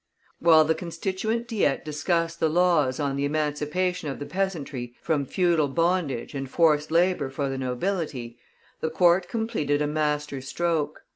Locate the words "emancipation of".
3.25-4.17